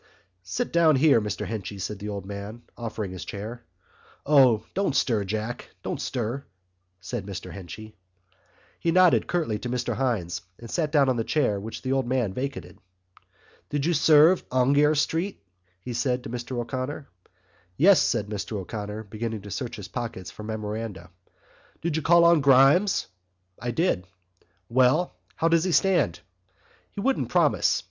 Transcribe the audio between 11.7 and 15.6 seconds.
the old man vacated. "Did you serve Aungier Street?"